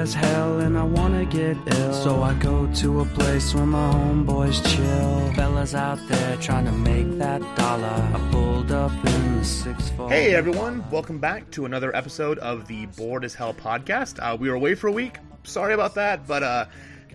[0.00, 1.92] as hell and I wanna get ill.
[1.92, 5.34] So I go to a place where my homeboys chill.
[5.34, 7.86] Fellas out there trying to make that dollar.
[8.14, 10.08] I pulled up in the six four.
[10.08, 14.18] Hey everyone, welcome back to another episode of the Bored as Hell podcast.
[14.20, 15.18] Uh, we were away for a week.
[15.44, 16.64] Sorry about that, but uh,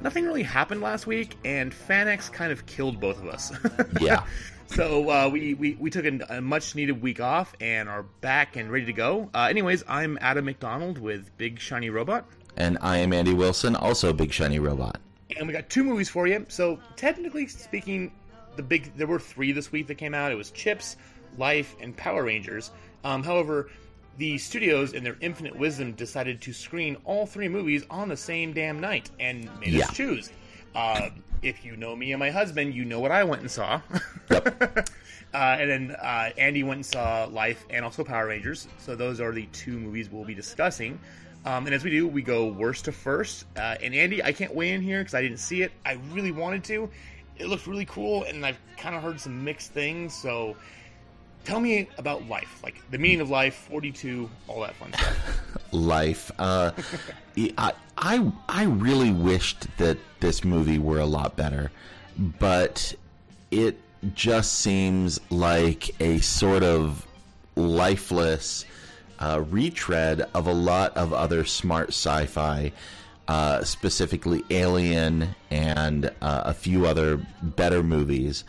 [0.04, 3.52] nothing really happened last week, and FanX kind of killed both of us.
[4.00, 4.26] Yeah.
[4.68, 8.56] so uh, we, we we took a, a much needed week off and are back
[8.56, 9.32] and ready to go.
[9.34, 12.26] Uh, anyways, I'm Adam McDonald with Big Shiny Robot,
[12.58, 15.00] And I am Andy Wilson, also a big shiny robot.
[15.38, 16.46] and we got two movies for you.
[16.50, 18.12] So technically speaking,
[18.56, 20.32] the big there were three this week that came out.
[20.32, 20.96] It was Chips,
[21.38, 22.72] Life, and Power Rangers.
[23.04, 23.70] Um, however,
[24.18, 28.54] the studios, in their infinite wisdom, decided to screen all three movies on the same
[28.54, 29.86] damn night and made Yeah.
[29.86, 30.30] us choose.
[30.74, 31.10] Uh,
[31.42, 33.82] if you know me and my husband, you know what I went and saw.
[34.32, 34.88] Yep.
[35.34, 38.68] Uh, and then uh, Andy went and saw Life and also Power Rangers.
[38.80, 40.98] So those are the two movies we'll be discussing.
[41.46, 43.46] Um, and as we do, we go worst to first.
[43.56, 45.72] Uh, and Andy, I can't weigh in here because I didn't see it.
[45.86, 46.90] I really wanted to.
[47.38, 50.14] It looked really cool, and I've kind of heard some mixed things.
[50.14, 50.56] So
[51.44, 55.42] tell me about life, like the meaning of life, 42, all that fun stuff.
[55.72, 56.32] Life.
[56.40, 56.72] Uh,
[57.58, 61.70] I, I, I really wished that this movie were a lot better,
[62.18, 62.96] but
[63.52, 63.78] it
[64.14, 67.06] just seems like a sort of
[67.56, 68.66] lifeless
[69.20, 72.72] uh, retread of a lot of other smart sci-fi,
[73.28, 78.44] uh, specifically Alien and uh, a few other better movies.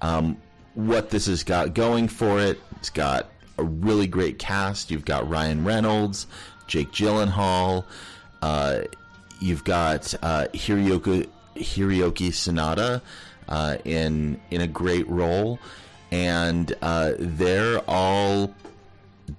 [0.00, 0.36] Um,
[0.74, 4.90] what this has got going for it, it's got a really great cast.
[4.90, 6.26] You've got Ryan Reynolds,
[6.66, 7.84] Jake Gyllenhaal.
[8.40, 8.82] Uh,
[9.40, 13.00] you've got uh, Hiroyuki, Hiroyuki Sanada
[13.48, 15.58] uh, in in a great role,
[16.10, 18.54] and uh, they're all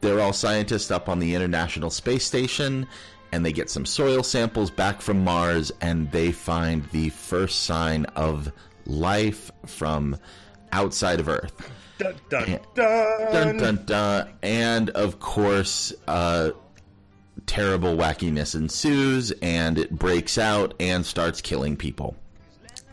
[0.02, 2.88] they're all scientists up on the International Space Station,
[3.32, 8.06] and they get some soil samples back from Mars, and they find the first sign
[8.16, 8.52] of
[8.86, 10.18] life from
[10.72, 11.72] outside of Earth.
[11.98, 13.34] dun, dun, dun.
[13.34, 14.30] Dun dun dun!
[14.42, 16.52] And of course, uh,
[17.46, 22.16] terrible wackiness ensues, and it breaks out and starts killing people.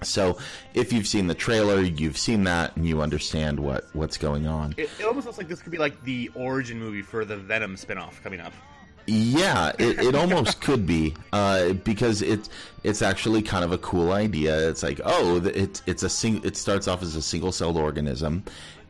[0.07, 0.39] So,
[0.75, 4.75] if you've seen the trailer, you've seen that, and you understand what what's going on.
[4.77, 7.77] It, it almost looks like this could be like the origin movie for the Venom
[7.77, 8.53] spinoff coming up.
[9.07, 12.51] Yeah, it, it almost could be uh, because it's
[12.83, 14.69] it's actually kind of a cool idea.
[14.69, 18.45] It's like oh, it's it's a sing- it starts off as a single celled organism,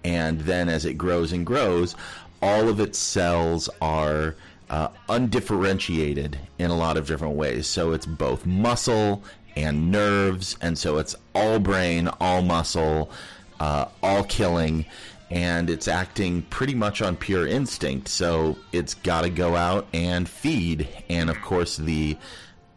[0.05, 1.95] and then as it grows and grows,
[2.41, 4.37] all of its cells are
[4.71, 7.67] uh, undifferentiated in a lot of different ways.
[7.67, 9.23] So it's both muscle
[9.57, 13.11] and nerves, and so it's all brain, all muscle,
[13.59, 14.85] uh, all killing,
[15.31, 18.09] and it's acting pretty much on pure instinct.
[18.09, 22.17] So it's got to go out and feed, and of course the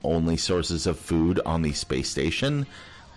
[0.03, 2.65] only sources of food on the space station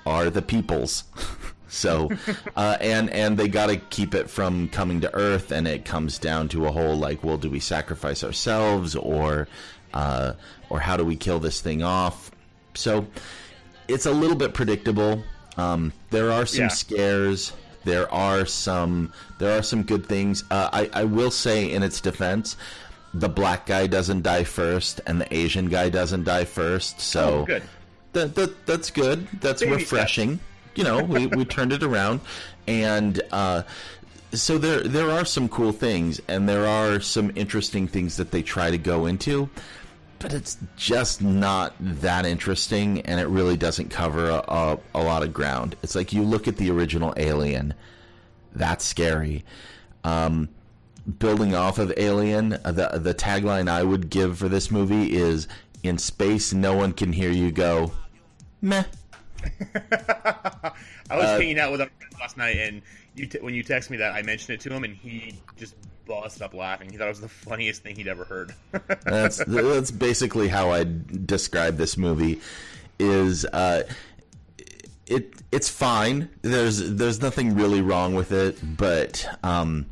[0.05, 1.05] are the peoples.
[1.69, 2.11] so,
[2.56, 6.19] uh, and and they got to keep it from coming to Earth, and it comes
[6.19, 9.49] down to a whole like, well, do we sacrifice ourselves, or
[9.94, 10.33] uh,
[10.69, 12.31] or how do we kill this thing off?
[12.75, 13.06] So,
[13.88, 15.22] it's a little bit predictable.
[15.56, 16.69] Um, there are some Yeah.
[16.69, 17.53] scares.
[17.84, 20.44] There are some there are some good things.
[20.50, 22.56] Uh, I I will say in its defense,
[23.12, 27.00] the black guy doesn't die first, and the Asian guy doesn't die first.
[27.00, 27.62] So Oh, good.
[28.12, 29.26] that, that that's good.
[29.41, 30.41] That's Baby refreshing.
[30.75, 32.20] You know, we, we turned it around,
[32.66, 33.62] and uh,
[34.32, 38.43] so there there are some cool things, and there are some interesting things that they
[38.43, 39.50] try to go into,
[40.22, 45.22] but it's just not that interesting, and it really doesn't cover a, a, a lot
[45.22, 45.77] of ground.
[45.83, 47.75] It's like you look at the original Alien,
[48.55, 49.44] that's scary.
[50.05, 50.49] Um,
[51.19, 55.49] building off of Alien, uh, the the tagline I would give for this movie is
[55.82, 57.93] "In space, no one can hear you go."
[58.61, 58.84] Meh.
[59.75, 60.71] I
[61.11, 61.91] Uh, was hanging out with him
[62.21, 62.81] last night, and
[63.16, 65.75] you t- when you text me that, I mentioned it to him, and he just
[66.06, 66.90] busted up laughing.
[66.90, 68.54] He thought it was the funniest thing he'd ever heard.
[69.04, 72.40] That's that's basically how I describe this movie.
[72.99, 73.82] Is uh,
[75.06, 76.28] it it's fine.
[76.43, 79.87] There's there's nothing really wrong with it, but um,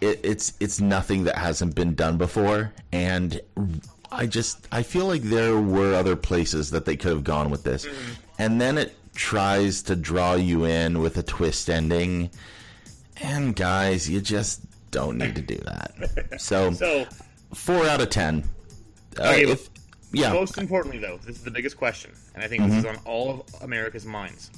[0.00, 3.40] it, it's it's nothing that hasn't been done before, and
[4.10, 7.62] I just I feel like there were other places that they could have gone with
[7.64, 7.86] this,
[8.38, 12.30] and then it tries to draw you in with a twist ending,
[13.18, 14.60] and guys, you just
[14.92, 15.92] don't need to do that.
[16.40, 17.06] So, so,
[17.54, 18.44] four out of ten.
[19.18, 19.68] Uh, Okay, if-
[20.12, 22.96] yeah, most importantly, though, this is the biggest question, and I think this is on
[23.06, 24.50] all of America's minds: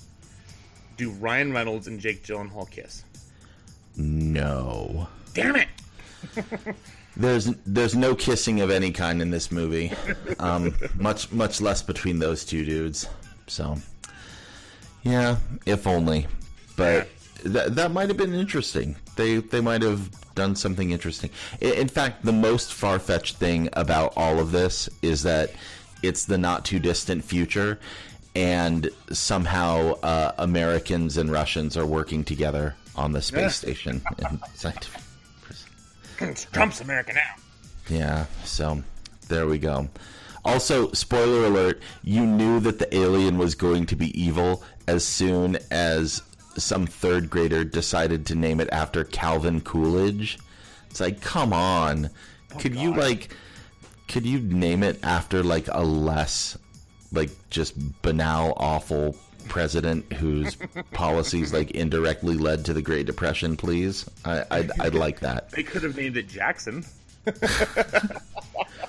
[0.97, 3.05] Do Ryan Reynolds and Jake Gyllenhaal kiss?
[3.97, 5.09] no.
[5.33, 5.69] Damn it!
[7.17, 9.93] there's there's no kissing of any kind in this movie.
[10.41, 13.09] Um, much much less between those two dudes.
[13.47, 13.77] So,
[15.05, 16.27] yeah, if only.
[16.77, 17.09] But
[17.45, 18.97] that that might have been interesting.
[19.17, 21.31] They they might have done something interesting.
[21.61, 25.53] In, fact, the most far fetched thing about all of this is that
[26.03, 27.79] it's the not too distant future,
[28.35, 33.49] and somehow uh, Americans and Russians are working together on the space Yeah.
[33.75, 34.03] station.
[36.21, 37.21] in Trump's America now.
[37.89, 38.83] yeah, so
[39.29, 39.89] there we go.
[40.45, 45.57] Also, spoiler alert, you knew that the alien was going to be evil as soon
[45.71, 46.23] as
[46.57, 50.39] some third grader decided to name it after Calvin Coolidge.
[50.91, 52.11] It's like, come on.
[52.55, 53.35] Oh, could you like
[54.09, 56.57] could you name it after like a less
[57.13, 59.17] like just banal awful
[59.49, 60.57] president whose
[60.93, 64.09] policies like indirectly led to the Great Depression, please?
[64.25, 65.51] I I'd, I'd like that.
[65.51, 66.85] They could have named it Jackson.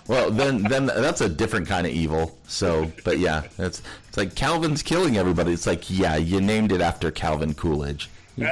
[0.07, 2.37] Well, then, then that's a different kind of evil.
[2.47, 5.51] So, but yeah, it's it's like Calvin's killing everybody.
[5.51, 8.09] It's like, yeah, you named it after Calvin Coolidge.
[8.35, 8.49] You,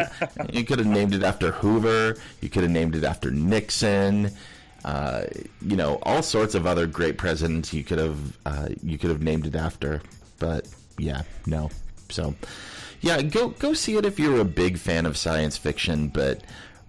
[0.51, 2.17] you could have named it after Hoover.
[2.41, 4.31] You could have named it after Nixon.
[4.83, 5.25] Uh,
[5.61, 7.71] you know, all sorts of other great presidents.
[7.71, 10.01] You could have uh, you could have named it after.
[10.39, 11.69] But yeah, no.
[12.09, 12.33] So,
[13.01, 16.07] yeah, go go see it if you're a big fan of science fiction.
[16.07, 16.41] But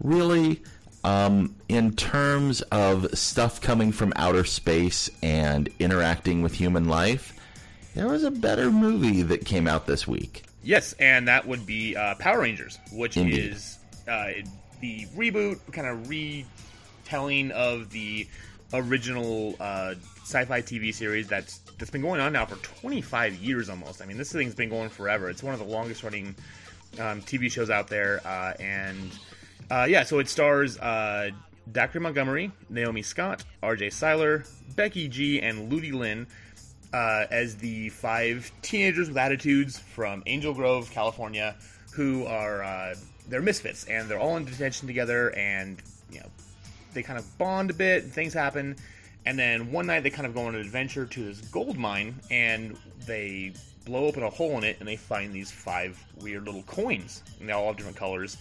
[0.02, 0.62] really,
[1.04, 7.38] um, in terms of stuff coming from outer space and interacting with human life,
[7.94, 10.44] there was a better movie that came out this week.
[10.62, 13.52] Yes, and that would be uh, Power Rangers, which Indeed.
[13.52, 13.78] is
[14.08, 14.32] uh,
[14.80, 18.26] the reboot, kind of retelling of the
[18.72, 24.00] original uh, sci-fi TV series that's that's been going on now for 25 years almost.
[24.00, 25.28] I mean, this thing's been going forever.
[25.28, 26.34] It's one of the longest-running
[26.98, 29.10] um, TV shows out there, uh, and
[29.74, 31.30] uh, yeah, so it stars uh,
[31.72, 33.90] Dacre Montgomery, Naomi Scott, R.J.
[33.90, 34.44] Cyler,
[34.76, 36.28] Becky G, and Ludi Lin
[36.92, 41.56] uh, as the five teenagers with attitudes from Angel Grove, California,
[41.92, 42.94] who are uh,
[43.28, 46.28] they're misfits and they're all in detention together, and you know
[46.92, 48.76] they kind of bond a bit, and things happen,
[49.26, 52.14] and then one night they kind of go on an adventure to this gold mine,
[52.30, 52.76] and
[53.08, 53.52] they
[53.84, 57.48] blow open a hole in it, and they find these five weird little coins, and
[57.48, 58.36] they all have different colors.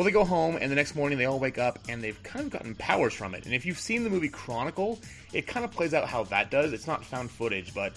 [0.00, 2.46] Well, they go home, and the next morning they all wake up, and they've kind
[2.46, 3.44] of gotten powers from it.
[3.44, 4.98] And if you've seen the movie Chronicle,
[5.34, 6.72] it kind of plays out how that does.
[6.72, 7.92] It's not found footage, but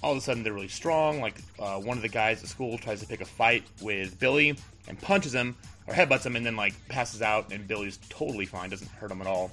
[0.00, 1.20] all of a sudden they're really strong.
[1.20, 4.56] Like uh, one of the guys at school tries to pick a fight with Billy
[4.86, 5.56] and punches him
[5.88, 9.20] or headbutts him, and then like passes out, and Billy's totally fine, doesn't hurt him
[9.20, 9.50] at all.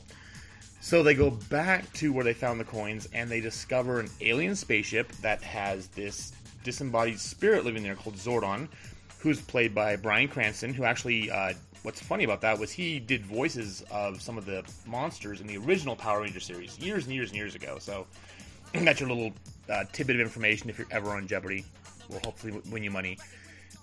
[0.82, 4.56] So they go back to where they found the coins, and they discover an alien
[4.56, 8.68] spaceship that has this disembodied spirit living there called Zordon,
[9.18, 11.32] who's played by Bryan Cranston, who actually.
[11.32, 11.54] Uh,
[11.86, 15.56] What's funny about that was he did voices of some of the monsters in the
[15.58, 17.78] original Power Ranger series years and years and years ago.
[17.78, 18.08] So
[18.74, 19.32] that's your little
[19.70, 21.64] uh, tidbit of information if you're ever on Jeopardy.
[22.10, 23.20] Will hopefully win you money.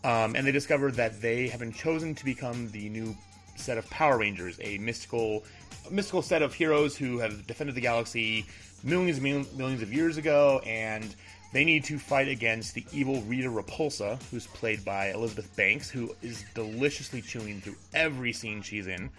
[0.03, 3.17] Um, and they discovered that they have been chosen to become the new
[3.55, 5.45] set of Power Rangers, a mystical,
[5.89, 8.47] a mystical set of heroes who have defended the galaxy
[8.83, 11.15] millions and millions of years ago, and
[11.53, 16.15] they need to fight against the evil Rita Repulsa, who's played by Elizabeth Banks, who
[16.23, 19.11] is deliciously chewing through every scene she's in,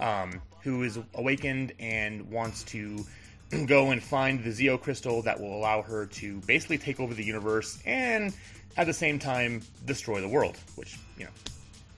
[0.00, 3.04] um, who is awakened and wants to
[3.66, 7.24] go and find the Zeo crystal that will allow her to basically take over the
[7.24, 8.32] universe and
[8.76, 11.30] at the same time destroy the world, which, you know,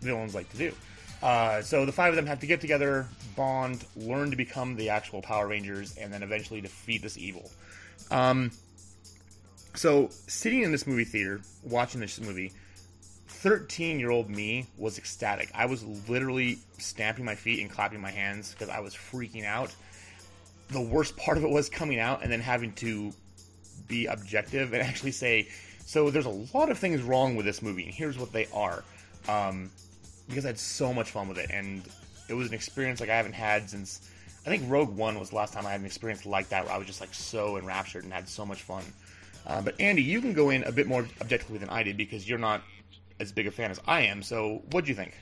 [0.01, 0.73] villains like to do.
[1.23, 4.91] Uh, so the five of them have to get together, bond, learn to become the
[4.91, 7.51] actual Power Rangers, and then eventually defeat this evil.
[8.11, 8.51] Um,
[9.75, 12.53] so sitting in this movie theater, watching this movie,
[13.27, 15.51] 13 year old me was ecstatic.
[15.55, 19.75] I was literally stamping my feet and clapping my hands because I was freaking out.
[20.71, 23.13] The worst part of it was coming out and then having to
[23.87, 25.49] be objective and actually say,
[25.85, 28.83] so there's a lot of things wrong with this movie, and here's what they are.
[29.29, 29.71] Um,
[30.29, 31.83] because I had so much fun with it, and
[32.31, 34.09] it was an experience like I haven't had since
[34.47, 36.75] I think Rogue One was the last time I had an experience like that, where
[36.75, 38.83] I was just like so enraptured and had so much fun.
[39.47, 42.29] Uh, but Andy, you can go in a bit more objectively than I did because
[42.29, 42.63] you're not
[43.21, 44.23] as big a fan as I am.
[44.23, 45.15] So, what do you think?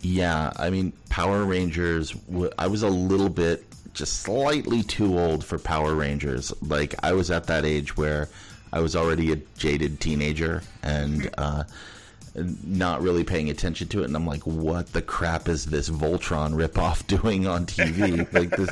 [0.00, 2.14] Yeah, I mean, Power Rangers.
[2.58, 3.64] I was a little bit,
[3.94, 6.52] just slightly too old for Power Rangers.
[6.62, 8.28] Like I was at that age where
[8.72, 11.64] I was already a jaded teenager and uh,
[12.34, 14.06] not really paying attention to it.
[14.06, 18.30] And I'm like, what the crap is this Voltron ripoff doing on TV?
[18.32, 18.70] like this,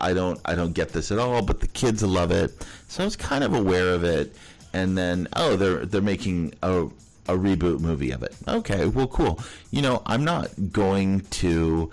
[0.00, 1.42] I don't, I don't get this at all.
[1.42, 2.52] But the kids love it,
[2.88, 4.34] so I was kind of aware of it.
[4.74, 6.88] And then, oh, they're they're making a
[7.28, 8.34] a reboot movie of it.
[8.48, 9.38] Okay, well, cool.
[9.70, 11.90] You know, I'm not going to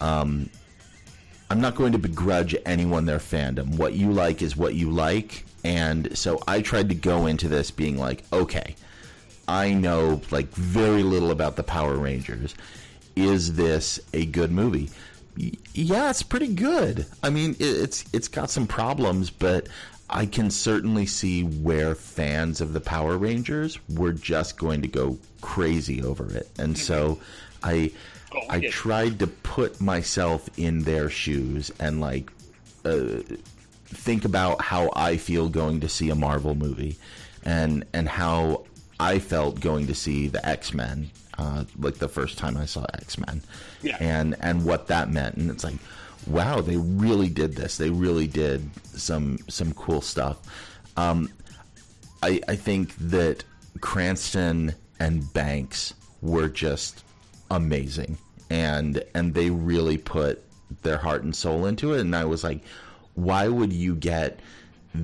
[0.00, 0.50] um,
[1.50, 3.76] I'm not going to begrudge anyone their fandom.
[3.76, 7.70] What you like is what you like, and so I tried to go into this
[7.70, 8.74] being like, okay,
[9.48, 12.54] I know like very little about the Power Rangers.
[13.14, 14.90] Is this a good movie?
[15.74, 17.06] yeah, it's pretty good.
[17.22, 19.68] I mean, it's it's got some problems, but
[20.08, 25.18] I can certainly see where fans of the Power Rangers were just going to go
[25.40, 27.18] crazy over it, and so
[27.62, 27.92] I
[28.34, 32.30] oh, I tried to put myself in their shoes and like
[32.84, 33.20] uh,
[33.86, 36.96] think about how I feel going to see a Marvel movie,
[37.44, 38.64] and and how
[38.98, 42.86] I felt going to see the X Men uh, like the first time I saw
[42.94, 43.42] X Men,
[43.82, 43.96] yeah.
[44.00, 45.76] and and what that meant, and it's like,
[46.26, 47.76] wow, they really did this.
[47.76, 50.38] They really did some some cool stuff.
[50.96, 51.30] Um,
[52.22, 53.44] I I think that
[53.80, 57.04] Cranston and Banks were just
[57.50, 60.42] amazing, and and they really put
[60.82, 62.00] their heart and soul into it.
[62.00, 62.60] And I was like,
[63.14, 64.40] why would you get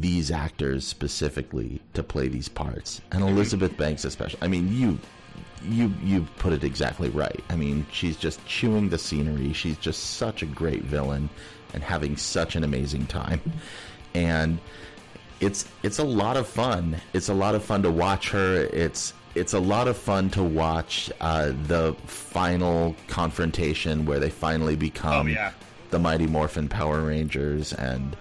[0.00, 4.98] these actors specifically to play these parts and Elizabeth Banks especially I mean you
[5.64, 7.42] you you put it exactly right.
[7.48, 9.52] I mean, she's just chewing the scenery.
[9.52, 11.28] She's just such a great villain
[11.74, 13.40] and having such an amazing time.
[14.14, 14.58] And
[15.40, 16.96] it's it's a lot of fun.
[17.12, 18.64] It's a lot of fun to watch her.
[18.72, 24.76] It's it's a lot of fun to watch uh, the final confrontation where they finally
[24.76, 25.52] become oh, yeah.
[25.90, 28.14] the Mighty Morphin Power Rangers and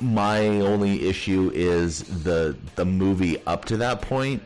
[0.00, 4.42] my only issue is the the movie up to that point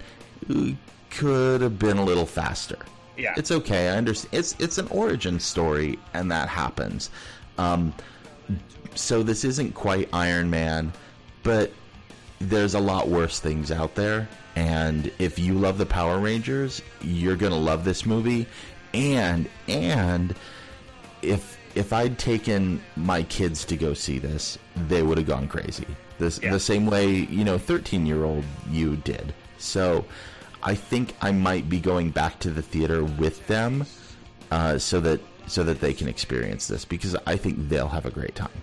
[1.11, 2.79] could have been a little faster.
[3.17, 3.89] Yeah, it's okay.
[3.89, 4.35] I understand.
[4.35, 7.11] It's it's an origin story, and that happens.
[7.59, 7.95] Um,
[8.95, 10.93] so this isn't quite Iron Man,
[11.43, 11.73] but
[12.39, 14.29] there's a lot worse things out there.
[14.57, 18.47] And if you love the Power Rangers, you're gonna love this movie.
[18.93, 20.35] And and
[21.23, 25.87] if if I'd taken my kids to go see this, they would have gone crazy.
[26.19, 26.53] This yeah.
[26.53, 29.35] the same way you know, thirteen year old you did.
[29.59, 30.05] So
[30.63, 33.87] I think I might be going back to the theater with them,
[34.51, 38.11] uh, so that so that they can experience this because I think they'll have a
[38.11, 38.63] great time.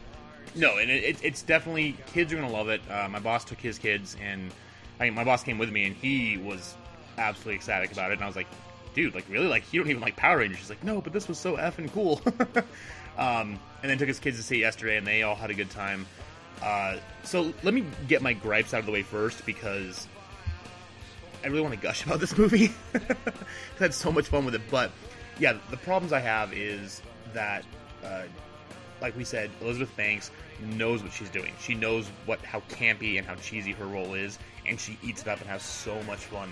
[0.55, 2.81] No, and it, it's definitely kids are gonna love it.
[2.89, 4.51] Uh, my boss took his kids, and
[4.99, 6.75] I mean, my boss came with me, and he was
[7.17, 8.15] absolutely ecstatic about it.
[8.15, 8.47] And I was like,
[8.93, 10.59] dude, like really, like you don't even like Power Rangers?
[10.59, 12.21] He's like, no, but this was so effing cool.
[13.17, 15.53] um, and then took his kids to see it yesterday, and they all had a
[15.53, 16.05] good time.
[16.61, 20.07] Uh, so let me get my gripes out of the way first because
[21.43, 22.71] I really want to gush about this movie.
[22.93, 22.99] I
[23.79, 24.91] had so much fun with it, but
[25.39, 27.01] yeah, the problems I have is
[27.33, 27.63] that,
[28.03, 28.23] uh,
[29.01, 30.29] like we said, Elizabeth Banks
[30.61, 31.53] knows what she's doing.
[31.59, 35.27] She knows what how campy and how cheesy her role is, and she eats it
[35.27, 36.51] up and has so much fun.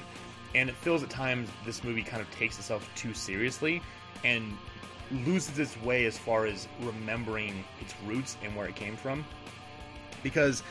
[0.55, 3.81] And it feels at times this movie kind of takes itself too seriously
[4.23, 4.57] and
[5.25, 9.25] loses its way as far as remembering its roots and where it came from.
[10.23, 10.63] Because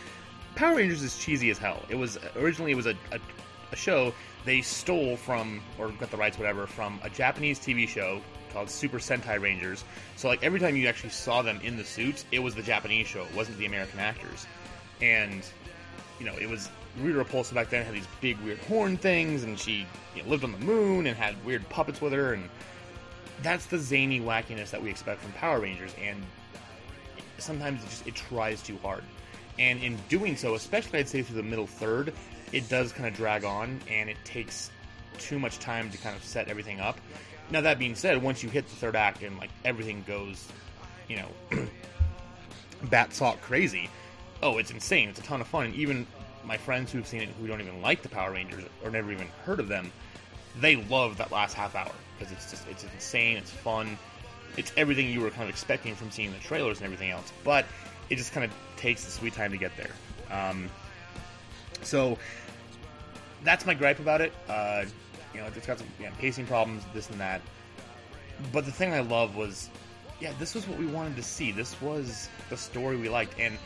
[0.55, 1.83] Power Rangers is cheesy as hell.
[1.89, 3.21] It was originally it was a, a
[3.73, 4.13] a show
[4.45, 8.21] they stole from or got the rights whatever from a Japanese TV show
[8.53, 9.85] called Super Sentai Rangers.
[10.17, 13.07] So like every time you actually saw them in the suits, it was the Japanese
[13.07, 13.23] show.
[13.23, 14.47] It wasn't the American actors.
[15.03, 15.45] And
[16.19, 19.59] you know, it was Rita Repulsa back then had these big weird horn things and
[19.59, 22.49] she you know, lived on the moon and had weird puppets with her and
[23.43, 26.23] that's the zany wackiness that we expect from Power Rangers and
[27.39, 29.03] sometimes it just it tries too hard.
[29.59, 32.13] And in doing so, especially I'd say through the middle third,
[32.53, 34.71] it does kind of drag on and it takes
[35.19, 36.99] too much time to kind of set everything up.
[37.51, 40.47] Now that being said, once you hit the third act and like everything goes,
[41.09, 41.29] you know,
[42.85, 43.89] bat sock crazy,
[44.43, 45.09] oh, it's insane.
[45.09, 45.67] It's a ton of fun.
[45.67, 46.07] And even
[46.49, 49.29] my friends who've seen it who don't even like the Power Rangers or never even
[49.45, 49.93] heard of them,
[50.61, 53.37] they love that last half hour because it's just it's insane.
[53.37, 53.99] It's fun.
[54.57, 57.31] It's everything you were kind of expecting from seeing the trailers and everything else.
[57.45, 57.67] But
[58.09, 59.91] it just kind of takes the sweet time to get there.
[60.31, 60.71] Um,
[61.83, 62.19] so
[63.45, 64.33] that's my gripe about it.
[64.49, 64.87] Uh,
[65.35, 67.43] you know, it's got some yeah, pacing problems, this and that.
[68.53, 69.69] But the thing I love was,
[70.19, 71.53] yeah, this was what we wanted to see.
[71.53, 73.39] This was the story we liked.
[73.39, 73.59] And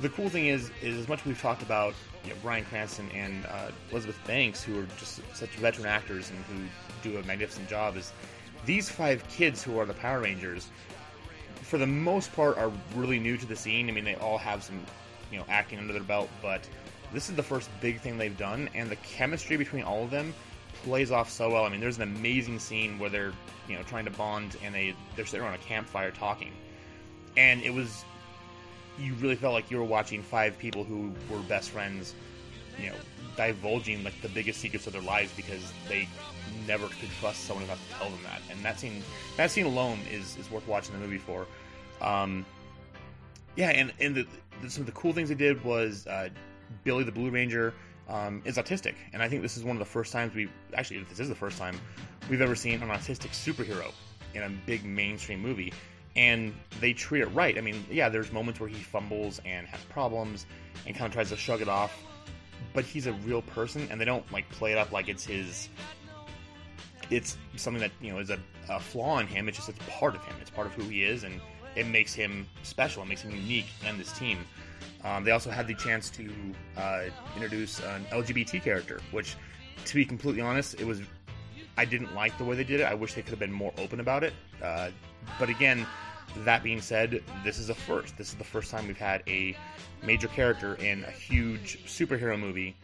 [0.00, 1.94] the cool thing is, is as much as we've talked about
[2.28, 6.38] you know, Bryan Cranston and uh, Elizabeth Banks, who are just such veteran actors and
[6.44, 8.12] who do a magnificent job, is
[8.66, 10.68] these five kids who are the Power Rangers,
[11.62, 13.88] for the most part, are really new to the scene.
[13.88, 14.80] I mean, they all have some,
[15.32, 16.68] you know, acting under their belt, but
[17.14, 20.34] this is the first big thing they've done, and the chemistry between all of them
[20.84, 21.64] plays off so well.
[21.64, 23.32] I mean, there's an amazing scene where they're
[23.68, 26.52] you know trying to bond, and they they're sitting around a campfire talking,
[27.38, 28.04] and it was
[28.98, 32.14] you really felt like you were watching five people who were best friends,
[32.80, 32.96] you know,
[33.36, 36.08] divulging like the biggest secrets of their lives because they
[36.66, 38.40] never could trust someone enough to tell them that.
[38.50, 39.02] And that scene,
[39.36, 41.46] that scene alone is is worth watching the movie for.
[42.00, 42.44] Um,
[43.56, 44.26] yeah, and and the,
[44.62, 46.28] the, some of the cool things they did was uh,
[46.84, 47.74] Billy the Blue Ranger
[48.08, 51.02] um, is autistic, and I think this is one of the first times we actually
[51.04, 51.78] this is the first time
[52.30, 53.92] we've ever seen an autistic superhero
[54.34, 55.72] in a big mainstream movie,
[56.18, 57.56] and they treat it right.
[57.56, 60.46] I mean, yeah, there's moments where he fumbles and has problems
[60.84, 61.96] and kind of tries to shrug it off,
[62.74, 65.68] but he's a real person, and they don't like play it up like it's his.
[67.08, 69.46] It's something that you know is a, a flaw in him.
[69.48, 70.34] It's just it's part of him.
[70.40, 71.40] It's part of who he is, and
[71.76, 73.04] it makes him special.
[73.04, 74.38] It makes him unique and this team.
[75.04, 76.28] Um, they also had the chance to
[76.76, 77.02] uh,
[77.36, 79.36] introduce an LGBT character, which,
[79.84, 81.00] to be completely honest, it was
[81.76, 82.84] I didn't like the way they did it.
[82.84, 84.32] I wish they could have been more open about it.
[84.60, 84.90] Uh,
[85.38, 85.86] but again,
[86.44, 88.16] that being said, this is a first.
[88.16, 89.56] This is the first time we've had a
[90.02, 92.76] major character in a huge superhero movie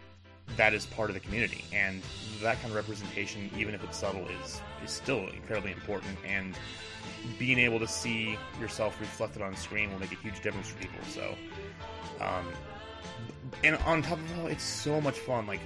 [0.56, 2.02] that is part of the community, and
[2.42, 6.16] that kind of representation, even if it's subtle, is is still incredibly important.
[6.26, 6.54] And
[7.38, 10.98] being able to see yourself reflected on screen will make a huge difference for people.
[11.08, 11.34] So,
[12.20, 12.46] um,
[13.62, 15.46] and on top of all, it's so much fun.
[15.46, 15.60] Like,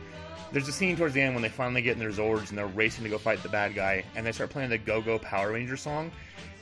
[0.52, 2.66] there's a scene towards the end when they finally get in their Zords and they're
[2.66, 5.52] racing to go fight the bad guy, and they start playing the Go Go Power
[5.52, 6.10] Ranger song,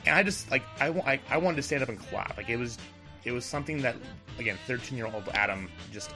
[0.07, 2.37] and I just like I, I, I wanted to stand up and clap.
[2.37, 2.79] Like it was
[3.25, 3.97] it was something that
[4.39, 6.13] again 13 year old Adam just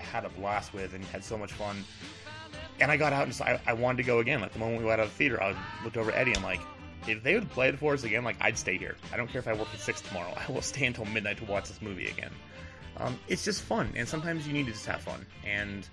[0.00, 1.84] had a blast with and had so much fun.
[2.80, 4.40] And I got out and just, I, I wanted to go again.
[4.40, 6.30] Like the moment we got out of the theater, I looked over at Eddie.
[6.30, 6.60] And I'm like,
[7.06, 8.96] if they would play it for us again, like I'd stay here.
[9.12, 10.34] I don't care if I work at six tomorrow.
[10.48, 12.32] I will stay until midnight to watch this movie again.
[12.96, 15.24] Um, it's just fun, and sometimes you need to just have fun.
[15.46, 15.88] And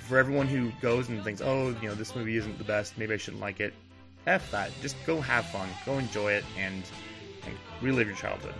[0.00, 3.14] for everyone who goes and thinks, oh, you know, this movie isn't the best, maybe
[3.14, 3.74] I shouldn't like it.
[4.26, 4.70] F that.
[4.82, 6.82] Just go have fun, go enjoy it, and,
[7.46, 8.54] and relive your childhood.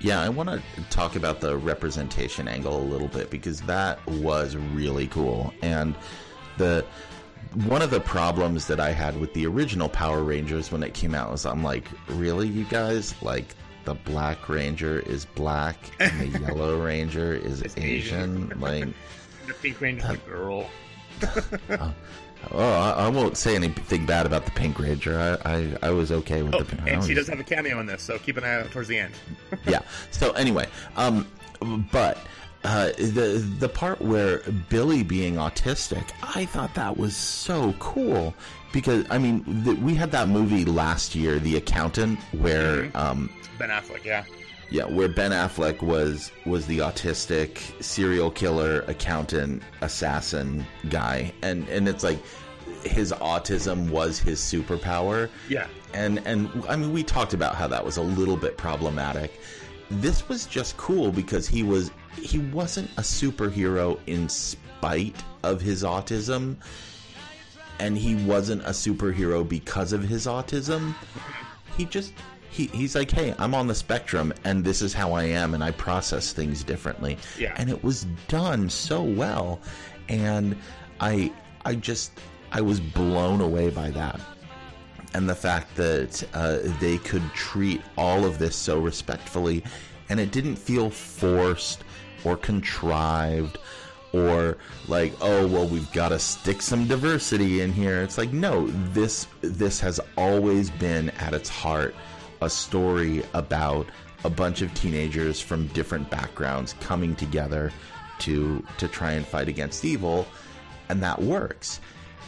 [0.00, 4.56] Yeah, I want to talk about the representation angle a little bit because that was
[4.56, 5.54] really cool.
[5.62, 5.94] And
[6.58, 6.84] the
[7.66, 11.14] one of the problems that I had with the original Power Rangers when it came
[11.14, 13.14] out was I'm like, really, you guys?
[13.22, 17.82] Like, the Black Ranger is black and the Yellow Ranger is Asian.
[17.82, 18.60] Asian.
[18.60, 18.88] Like,
[19.46, 20.66] the Pink Ranger's a girl.
[21.70, 21.92] uh,
[22.52, 25.18] Oh, I, I, won't say anything bad about the Pink Ranger.
[25.44, 26.90] I, I, I was okay with oh, the.
[26.90, 28.98] And she does have a cameo in this, so keep an eye out towards the
[28.98, 29.14] end.
[29.66, 29.82] yeah.
[30.10, 31.26] So anyway, um,
[31.92, 32.18] but
[32.64, 38.34] uh, the the part where Billy being autistic, I thought that was so cool
[38.72, 42.96] because I mean the, we had that movie last year, The Accountant, where mm-hmm.
[42.96, 44.24] um, Ben Affleck, yeah.
[44.70, 51.88] Yeah, where Ben Affleck was was the autistic serial killer, accountant, assassin guy, and and
[51.88, 52.18] it's like
[52.82, 55.28] his autism was his superpower.
[55.48, 59.40] Yeah, and and I mean we talked about how that was a little bit problematic.
[59.90, 65.82] This was just cool because he was he wasn't a superhero in spite of his
[65.82, 66.56] autism,
[67.78, 70.94] and he wasn't a superhero because of his autism.
[71.76, 72.12] He just
[72.54, 75.64] he, he's like, hey, I'm on the spectrum, and this is how I am, and
[75.64, 77.18] I process things differently.
[77.36, 77.52] Yeah.
[77.56, 79.60] And it was done so well,
[80.08, 80.56] and
[81.00, 81.32] I
[81.64, 82.12] I just
[82.52, 84.20] I was blown away by that,
[85.14, 89.64] and the fact that uh, they could treat all of this so respectfully,
[90.08, 91.82] and it didn't feel forced
[92.24, 93.58] or contrived
[94.12, 98.68] or like oh well we've got to stick some diversity in here it's like no
[98.92, 101.96] this this has always been at its heart
[102.40, 103.86] a story about
[104.24, 107.72] a bunch of teenagers from different backgrounds coming together
[108.20, 110.26] to to try and fight against evil
[110.88, 111.80] and that works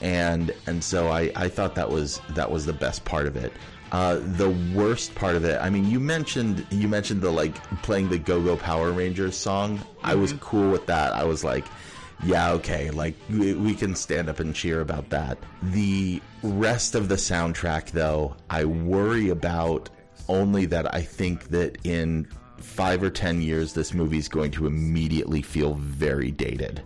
[0.02, 3.52] and and so I, I thought that was that was the best part of it
[3.92, 8.08] uh, the worst part of it i mean you mentioned you mentioned the like playing
[8.08, 10.06] the go-go power rangers song mm-hmm.
[10.06, 10.44] i was mm-hmm.
[10.44, 11.64] cool with that i was like
[12.24, 15.38] yeah, okay, like we, we, can stand up and cheer about that.
[15.62, 19.90] The rest of the soundtrack, though, I worry about
[20.28, 24.66] only that I think that in five or ten years, this movie is going to
[24.66, 26.82] immediately feel very dated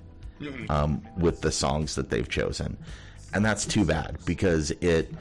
[0.69, 2.77] um, with the songs that they've chosen,
[3.35, 5.13] and that's too bad because it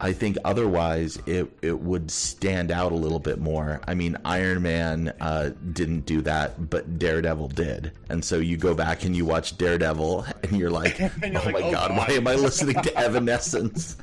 [0.00, 3.80] I think otherwise it it would stand out a little bit more.
[3.86, 8.74] I mean, Iron Man uh, didn't do that, but Daredevil did, and so you go
[8.74, 11.88] back and you watch Daredevil, and you're like, and you're "Oh like, my oh god,
[11.88, 13.96] god, why am I listening to Evanescence?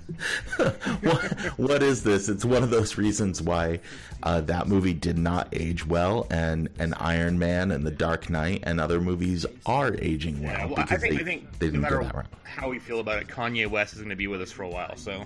[1.01, 1.23] what,
[1.57, 3.79] what is this?" It's one of those reasons why
[4.23, 8.63] uh, that movie did not age well, and and Iron Man and The Dark Knight
[8.63, 11.67] and other movies are aging well, yeah, well because I think, they, I think they
[11.67, 14.27] didn't no matter that how we feel about it, Kanye West is going to be
[14.27, 14.95] with us for a while.
[14.95, 15.23] So,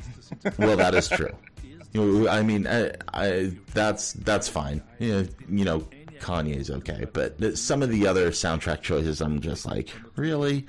[0.58, 1.36] well, that is true.
[2.30, 4.84] I mean, I, I, that's that's fine.
[5.00, 5.80] You know, you know,
[6.20, 10.66] Kanye's okay, but some of the other soundtrack choices, I'm just like, really.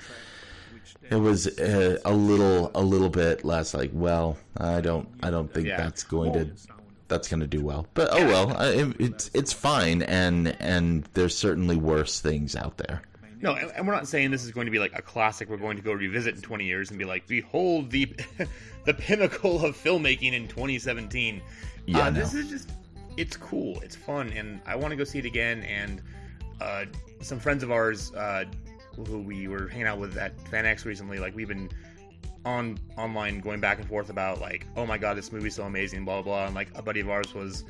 [1.11, 5.51] It was uh, a little, a little bit less like, well, I don't, I don't
[5.51, 5.77] think yeah.
[5.77, 6.51] that's going to
[7.09, 7.87] that's gonna do well.
[7.95, 13.01] But oh well, it, it's it's fine, and and there's certainly worse things out there.
[13.41, 15.49] No, and, and we're not saying this is going to be like a classic.
[15.49, 18.05] We're going to go revisit in 20 years and be like, behold the
[18.85, 21.41] the pinnacle of filmmaking in 2017.
[21.85, 22.19] Yeah, uh, no.
[22.19, 22.71] this is just
[23.17, 25.63] it's cool, it's fun, and I want to go see it again.
[25.63, 26.01] And
[26.61, 26.85] uh,
[27.21, 28.45] some friends of ours uh,
[29.07, 31.69] who we were hanging out with at FanX recently, like we've been
[32.45, 36.03] on online going back and forth about like, oh my god, this movie's so amazing,
[36.03, 36.45] blah blah blah.
[36.47, 37.63] And like a buddy of ours was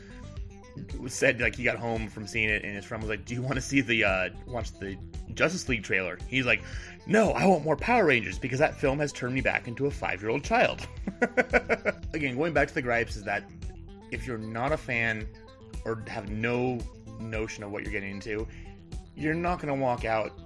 [1.07, 3.41] said like he got home from seeing it and his friend was like, "Do you
[3.41, 4.97] want to see the uh watch the
[5.33, 6.61] Justice League trailer?" He's like,
[7.07, 9.89] "No, I want more Power Rangers because that film has turned me back into a
[9.89, 10.87] 5-year-old child."
[12.13, 13.43] Again, going back to the gripes is that
[14.11, 15.27] if you're not a fan
[15.85, 16.79] or have no
[17.19, 18.47] notion of what you're getting into,
[19.15, 20.39] you're not going to walk out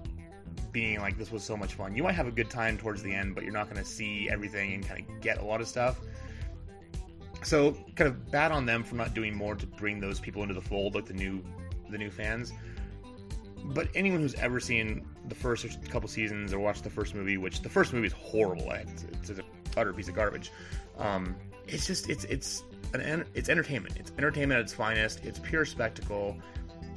[0.71, 1.95] being like this was so much fun.
[1.95, 4.29] You might have a good time towards the end, but you're not going to see
[4.29, 5.99] everything and kind of get a lot of stuff.
[7.43, 10.53] So, kind of bad on them for not doing more to bring those people into
[10.53, 11.43] the fold, like the new,
[11.89, 12.53] the new fans.
[13.65, 17.61] But anyone who's ever seen the first couple seasons or watched the first movie, which
[17.61, 19.41] the first movie is horrible, it's, it's an
[19.77, 20.51] utter piece of garbage.
[20.97, 21.35] Um,
[21.67, 23.95] it's just it's it's an it's entertainment.
[23.97, 25.23] It's entertainment at its finest.
[25.23, 26.37] It's pure spectacle,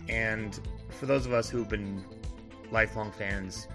[0.08, 0.58] and
[0.90, 2.04] for those of us who've been
[2.70, 3.68] lifelong fans,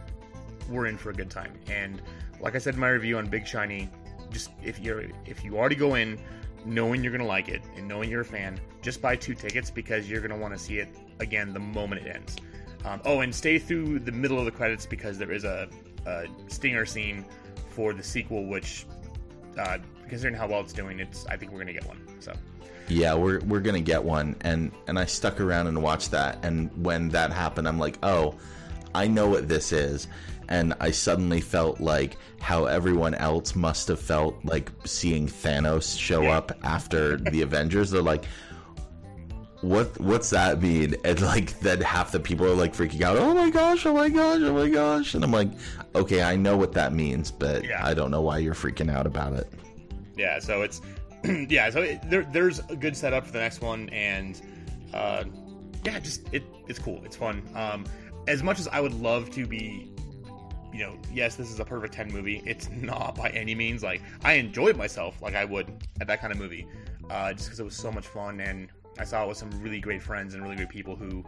[0.69, 1.53] we're in for a good time.
[1.67, 2.01] And
[2.39, 3.89] like I said in my review on Big Shiny,
[4.31, 6.19] just if you're if you already go in
[6.65, 10.09] knowing you're gonna like it and knowing you're a fan, just buy two tickets because
[10.09, 12.37] you're gonna want to see it again the moment it ends.
[12.85, 15.69] Um, oh, and stay through the middle of the credits because there is a,
[16.05, 17.25] a stinger scene
[17.69, 18.85] for the sequel, which,
[19.57, 22.01] uh, considering how well it's doing, it's I think we're gonna get one.
[22.19, 22.33] So.
[22.87, 26.69] Yeah, we're we're gonna get one, and and I stuck around and watched that, and
[26.83, 28.35] when that happened, I'm like, oh,
[28.93, 30.07] I know what this is,
[30.51, 36.25] and I suddenly felt like how everyone else must have felt like seeing Thanos show
[36.27, 37.89] up after the Avengers.
[37.91, 38.25] They're like,
[39.61, 40.95] what what's that mean?
[41.05, 43.17] And like then half the people are like freaking out.
[43.17, 43.85] Oh my gosh!
[43.85, 44.41] Oh my gosh!
[44.41, 45.13] Oh my gosh!
[45.13, 45.49] And I'm like,
[45.95, 47.85] okay, I know what that means, but Yeah.
[47.85, 49.47] I don't know why you're freaking out about it.
[50.17, 50.81] yeah so it's
[51.49, 54.41] yeah so it, there, there's a good setup for the next one and
[54.93, 55.23] uh,
[55.85, 57.85] yeah just it it's cool it's fun um,
[58.27, 59.91] as much as i would love to be
[60.73, 64.01] you know yes this is a perfect 10 movie it's not by any means like
[64.23, 66.65] i enjoyed myself like i would at that kind of movie
[67.09, 69.81] uh, just because it was so much fun and i saw it with some really
[69.81, 71.23] great friends and really great people who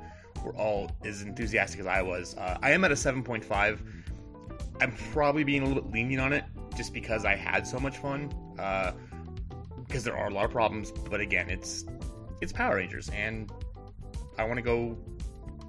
[0.46, 3.80] were all as enthusiastic as i was uh, i am at a 7.5
[4.82, 6.44] I'm probably being a little bit lenient on it
[6.76, 8.34] just because I had so much fun.
[8.60, 8.92] Uh,
[9.88, 11.86] because there are a lot of problems, but again, it's
[12.42, 13.52] it's Power Rangers, and
[14.40, 14.98] I want to go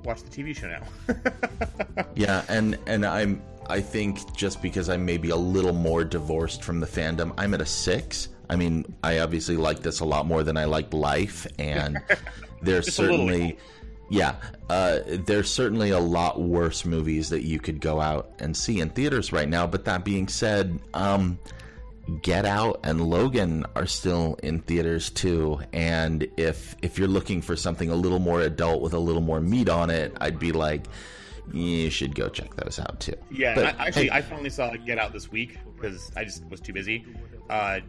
[0.02, 2.04] watch the TV show now.
[2.16, 6.80] Yeah, and and I'm I think just because I'm maybe a little more divorced from
[6.80, 8.28] the fandom, I'm at a six.
[8.48, 11.98] I mean, I obviously like this a lot more than I like Life, and
[12.62, 13.58] there's Just a little certainly,
[14.10, 14.36] yeah,
[14.68, 18.90] uh, there's certainly a lot worse movies that you could go out and see in
[18.90, 19.66] theaters right now.
[19.66, 21.38] But that being said, um,
[22.22, 25.60] Get Out and Logan are still in theaters too.
[25.72, 29.40] And if if you're looking for something a little more adult with a little more
[29.40, 30.84] meat on it, I'd be like,
[31.52, 33.14] you should go check those out too.
[33.30, 36.24] yeah, But, I, actually, hey, I finally saw it Get Out this week because I
[36.24, 37.04] just was too busy.
[37.50, 37.80] Uh,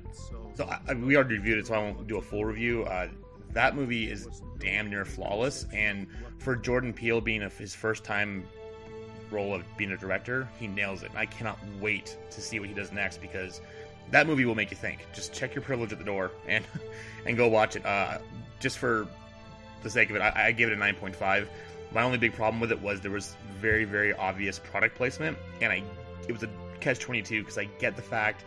[0.56, 2.84] so I, we already reviewed it, so I won't do a full review.
[2.84, 3.08] Uh,
[3.52, 6.08] that movie is damn near flawless, and
[6.40, 8.46] for Jordan Peele being a, his first time
[9.32, 11.10] role of being a director, he nails it.
[11.10, 13.62] And I cannot wait to see what he does next because
[14.12, 15.06] that movie will make you think.
[15.14, 16.66] Just check your privilege at the door and
[17.26, 17.86] and go watch it.
[17.86, 18.20] Uh,
[18.60, 19.08] just for
[19.84, 21.50] the sake of it, I, I gave it a nine point five.
[21.96, 25.72] My only big problem with it was there was very very obvious product placement, and
[25.72, 25.82] I
[26.28, 26.50] it was a
[26.82, 28.44] catch twenty two because I get the fact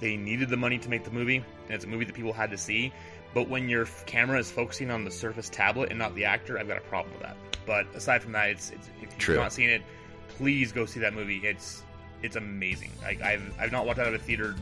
[0.00, 2.50] they needed the money to make the movie, and it's a movie that people had
[2.50, 2.92] to see.
[3.32, 6.68] But when your camera is focusing on the Surface tablet and not the actor, I've
[6.68, 7.36] got a problem with that.
[7.64, 9.36] But aside from that, it's, it's if you've True.
[9.36, 9.82] not seen it,
[10.28, 11.38] please go see that movie.
[11.38, 11.82] It's
[12.22, 12.92] it's amazing.
[13.00, 14.54] Like I've I've not walked out of a theater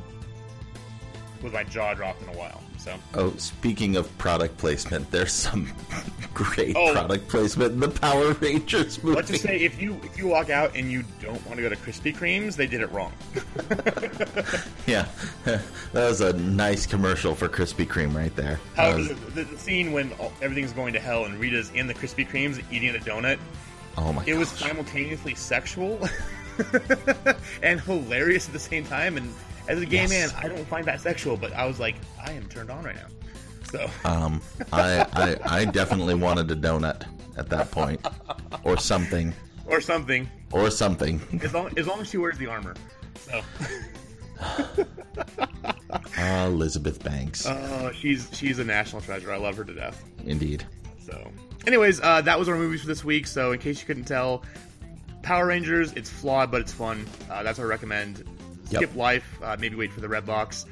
[1.43, 2.61] with my jaw dropped in a while.
[2.79, 5.73] So Oh, speaking of product placement, there's some
[6.35, 6.93] great Oh.
[6.93, 9.17] product placement in the Power Rangers movie.
[9.17, 11.69] let's just say if you if you walk out and you don't want to go
[11.69, 13.13] to Krispy Kremes, they did it wrong.
[14.87, 15.07] Yeah,
[15.45, 15.61] that
[15.93, 18.59] was a nice commercial for Krispy Kreme right there.
[18.75, 21.95] However, was- the, the, scene when all, everything's going to hell and Rita's in the
[21.95, 23.39] Krispy Kremes eating a donut,
[23.99, 26.01] oh my it was simultaneously sexual
[27.63, 29.17] and hilarious at the same time.
[29.19, 29.33] And
[29.69, 30.11] as a gay Yes.
[30.35, 32.97] man, I don't find that sexual, but I was like, I am turned on right
[32.97, 33.07] now.
[33.71, 34.41] So Um,
[34.73, 35.07] I,
[35.45, 37.05] I I definitely wanted a donut
[37.37, 38.05] at that point,
[38.65, 39.33] or something,
[39.67, 41.21] or something, or something.
[41.43, 42.75] as long as long as she wears the armor.
[43.21, 43.43] So
[44.41, 44.87] Oh,
[46.47, 47.45] Elizabeth Banks.
[47.47, 49.33] Oh, she's she's a national treasure.
[49.33, 50.03] I love her to death.
[50.25, 50.65] Indeed.
[51.05, 51.31] So,
[51.67, 53.27] anyways, uh, that was our movies for this week.
[53.27, 54.45] So, in case you couldn't tell,
[55.23, 57.07] Power Rangers, it's flawed, but it's fun.
[57.31, 58.25] Uh, that's what I recommend.
[58.71, 58.83] Yep.
[58.83, 60.67] Skip Life, uh, maybe wait for the red box.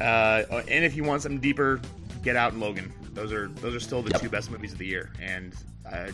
[0.00, 1.80] Uh, and if you want something deeper,
[2.22, 2.92] Get Out and Logan.
[3.14, 4.20] Those are those are still the Yep.
[4.20, 5.52] two best movies of the year, and
[5.90, 6.08] uh,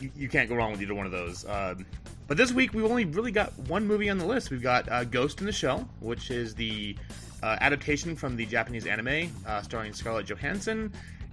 [0.00, 1.46] you, you can't go wrong with either one of those.
[1.46, 1.86] Um,
[2.28, 4.50] but this week we've only really got one movie on the list.
[4.50, 6.96] We've got uh, Ghost in the Shell, which is the
[7.42, 10.92] uh, adaptation from the Japanese anime uh, starring Scarlett Johansson,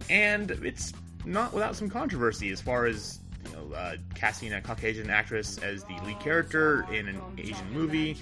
[0.09, 0.93] and it's
[1.25, 5.83] not without some controversy as far as you know uh, casting a Caucasian actress as
[5.83, 8.17] the lead character in an Asian movie,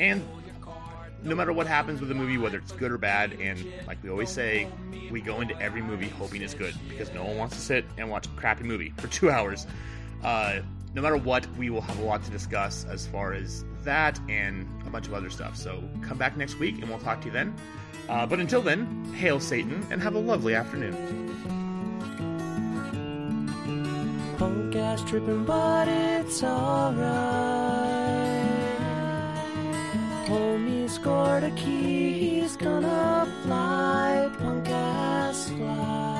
[0.00, 0.22] and
[1.24, 4.10] no matter what happens with the movie, whether it's good or bad, and like we
[4.10, 4.68] always say,
[5.10, 8.10] we go into every movie hoping it's good because no one wants to sit and
[8.10, 9.66] watch a crappy movie for two hours.
[10.24, 10.60] Uh,
[10.94, 14.68] no matter what, we will have a lot to discuss as far as that and
[14.86, 15.56] a bunch of other stuff.
[15.56, 17.54] So come back next week and we'll talk to you then.
[18.08, 20.96] Uh, but until then, hail Satan and have a lovely afternoon.
[24.38, 28.21] Punk ass tripping, but it's alright.
[30.32, 34.30] Homie scored a key, he's gonna fly.
[34.38, 36.11] Punk ass fly.